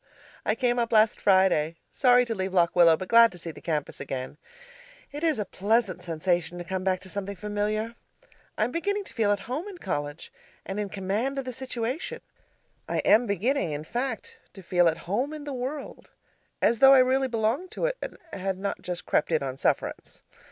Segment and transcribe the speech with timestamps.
[0.47, 3.61] I came up last Friday, sorry to leave Lock Willow, but glad to see the
[3.61, 4.37] campus again.
[5.11, 7.93] It is a pleasant sensation to come back to something familiar.
[8.57, 10.33] I am beginning to feel at home in college,
[10.65, 12.19] and in command of the situation;
[12.89, 16.09] I am beginning, in fact, to feel at home in the world
[16.63, 20.23] as though I really belonged to it and had not just crept in on sufferance.